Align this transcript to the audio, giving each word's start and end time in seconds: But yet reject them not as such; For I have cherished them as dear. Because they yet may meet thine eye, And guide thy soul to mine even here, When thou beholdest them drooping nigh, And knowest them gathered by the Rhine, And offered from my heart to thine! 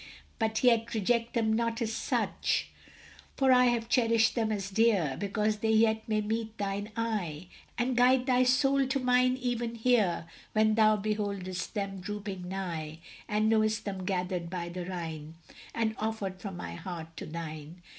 But 0.39 0.63
yet 0.63 0.95
reject 0.95 1.35
them 1.35 1.53
not 1.53 1.79
as 1.79 1.93
such; 1.93 2.69
For 3.37 3.51
I 3.51 3.65
have 3.65 3.87
cherished 3.87 4.33
them 4.33 4.51
as 4.51 4.71
dear. 4.71 5.15
Because 5.19 5.57
they 5.57 5.69
yet 5.73 6.01
may 6.09 6.21
meet 6.21 6.57
thine 6.57 6.89
eye, 6.97 7.49
And 7.77 7.95
guide 7.95 8.25
thy 8.25 8.41
soul 8.45 8.87
to 8.87 8.99
mine 8.99 9.37
even 9.37 9.75
here, 9.75 10.25
When 10.53 10.73
thou 10.73 10.95
beholdest 10.97 11.75
them 11.75 11.99
drooping 11.99 12.49
nigh, 12.49 12.97
And 13.27 13.47
knowest 13.47 13.85
them 13.85 14.03
gathered 14.03 14.49
by 14.49 14.69
the 14.69 14.87
Rhine, 14.87 15.35
And 15.75 15.93
offered 15.99 16.41
from 16.41 16.57
my 16.57 16.73
heart 16.73 17.15
to 17.17 17.27
thine! 17.27 17.83